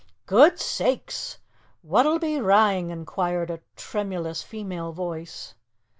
[0.25, 1.37] "Guid sakes!
[1.83, 5.53] what'll be wrang?" inquired a tremulous female voice.